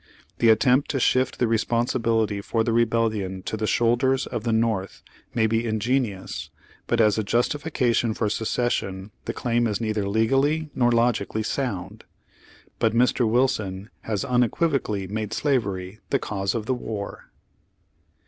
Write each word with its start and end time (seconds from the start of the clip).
The 0.39 0.49
attempt 0.49 0.89
to 0.89 0.99
shift 0.99 1.37
the 1.37 1.47
responsibility 1.47 2.41
for 2.41 2.63
the 2.63 2.73
rebellion 2.73 3.43
to 3.43 3.55
the 3.55 3.67
should 3.67 4.03
ers 4.03 4.25
of 4.25 4.43
the 4.43 4.51
North, 4.51 5.03
may 5.35 5.45
be 5.45 5.63
ingenius, 5.67 6.49
but 6.87 6.99
as 6.99 7.19
a 7.19 7.23
justi 7.23 7.59
fication 7.59 8.17
for 8.17 8.27
secession 8.27 9.11
the 9.25 9.33
claim 9.33 9.67
is 9.67 9.79
neither 9.79 10.09
legally 10.09 10.71
nor 10.73 10.91
logically 10.91 11.43
sound. 11.43 12.03
But 12.79 12.95
Mr. 12.95 13.29
Wilson 13.29 13.91
has 13.99 14.25
un 14.25 14.41
equivocally 14.41 15.05
made 15.05 15.33
slavery 15.33 15.99
the 16.09 16.17
cause 16.17 16.55
of 16.55 16.65
the 16.65 16.73
war. 16.73 17.25